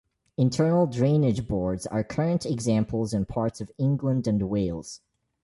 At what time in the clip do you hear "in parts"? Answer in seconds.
3.13-3.61